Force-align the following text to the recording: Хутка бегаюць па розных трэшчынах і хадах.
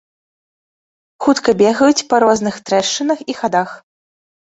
Хутка 1.27 1.55
бегаюць 1.61 2.07
па 2.09 2.25
розных 2.27 2.61
трэшчынах 2.71 3.19
і 3.31 3.41
хадах. 3.45 3.81